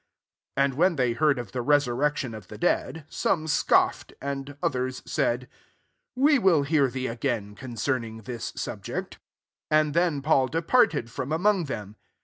[0.57, 5.03] ''32 And when they heard of the resurrection of the dead, some scoffed: and others
[5.05, 5.47] said,"
[6.25, 9.19] We will hear thee again concerning this subject."
[9.69, 11.97] 33 And then Paul departed from amongthem.